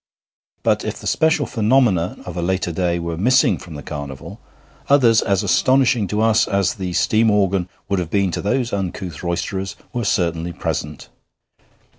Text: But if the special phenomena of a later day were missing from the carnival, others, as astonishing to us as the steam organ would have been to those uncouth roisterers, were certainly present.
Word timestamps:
But 0.63 0.83
if 0.83 0.97
the 0.99 1.05
special 1.05 1.45
phenomena 1.45 2.17
of 2.25 2.35
a 2.35 2.41
later 2.41 2.71
day 2.71 2.97
were 2.97 3.17
missing 3.19 3.59
from 3.59 3.75
the 3.75 3.83
carnival, 3.83 4.39
others, 4.89 5.21
as 5.21 5.43
astonishing 5.43 6.07
to 6.07 6.21
us 6.21 6.47
as 6.47 6.73
the 6.73 6.93
steam 6.93 7.29
organ 7.29 7.69
would 7.87 7.99
have 7.99 8.09
been 8.09 8.31
to 8.31 8.41
those 8.41 8.73
uncouth 8.73 9.21
roisterers, 9.21 9.75
were 9.93 10.03
certainly 10.03 10.53
present. 10.53 11.09